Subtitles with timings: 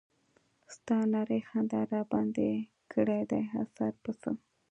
[0.75, 2.49] ستا نرۍ خندا راباندې
[2.91, 4.31] کړے دے اثر پۀ څۀ